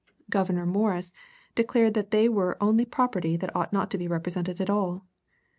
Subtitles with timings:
[0.31, 1.13] Gouverneur Morris
[1.53, 5.05] declared that as they were only property they ought not to be represented at all.